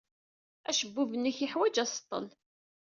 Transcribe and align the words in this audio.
Acebbub-nnek 0.69 1.37
yeḥwaj 1.39 1.75
aseḍḍel. 1.83 2.27